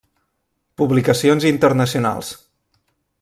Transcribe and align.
Publicacions 0.81 1.45
Internacionals. 1.51 2.35